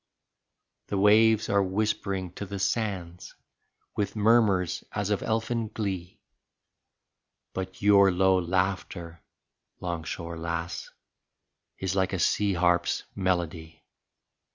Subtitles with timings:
[0.87, 3.35] The waves are whispering to the sands
[3.95, 6.19] With murmurs as of elfin glee;
[7.53, 9.21] But your low laughter,
[9.79, 10.89] 'longshore lass,
[11.77, 13.83] Is like a sea harp's melody.